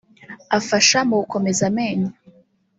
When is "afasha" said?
0.57-0.99